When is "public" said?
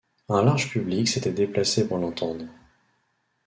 0.71-1.07